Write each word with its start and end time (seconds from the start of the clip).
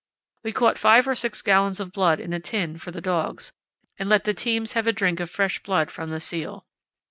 We 0.43 0.51
caught 0.51 0.79
five 0.79 1.07
or 1.07 1.13
six 1.13 1.43
gallons 1.43 1.79
of 1.79 1.91
blood 1.91 2.19
in 2.19 2.33
a 2.33 2.39
tin 2.39 2.79
for 2.79 2.89
the 2.89 3.01
dogs, 3.01 3.53
and 3.99 4.09
let 4.09 4.23
the 4.23 4.33
teams 4.33 4.73
have 4.73 4.87
a 4.87 4.91
drink 4.91 5.19
of 5.19 5.29
fresh 5.29 5.61
blood 5.61 5.91
from 5.91 6.09
the 6.09 6.19
seal. 6.19 6.65